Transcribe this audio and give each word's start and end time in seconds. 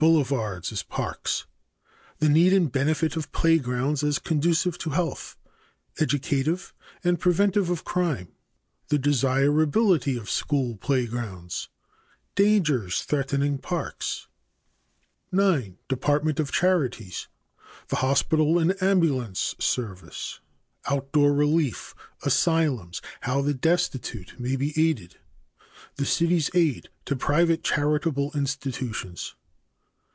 Boulevards 0.00 0.72
as 0.72 0.82
parks. 0.82 1.44
The 2.20 2.30
need 2.30 2.54
and 2.54 2.72
benefit 2.72 3.16
of 3.16 3.30
playgrounds 3.32 4.02
as 4.02 4.18
conducive 4.18 4.78
to 4.78 4.88
health, 4.88 5.36
educative 5.98 6.72
and 7.04 7.20
preventive 7.20 7.68
of 7.68 7.84
crime. 7.84 8.32
The 8.88 8.96
desirability 8.96 10.16
of 10.16 10.30
school 10.30 10.78
playgrounds. 10.78 11.68
Dangers 12.34 13.02
threatening 13.02 13.58
parks. 13.58 14.26
9. 15.32 15.76
Department 15.88 16.40
of 16.40 16.50
Charities. 16.50 17.28
The 17.88 17.96
hospital 17.96 18.58
and 18.58 18.82
ambulance 18.82 19.54
service. 19.58 20.40
Out 20.86 21.12
door 21.12 21.34
relief. 21.34 21.94
Asylums. 22.22 23.02
How 23.20 23.42
the 23.42 23.52
destitute 23.52 24.40
may 24.40 24.56
be 24.56 24.72
aided. 24.82 25.18
The 25.96 26.06
city's 26.06 26.48
aid 26.54 26.88
to 27.04 27.16
private 27.16 27.62
charitable 27.62 28.30
institutions. 28.34 29.34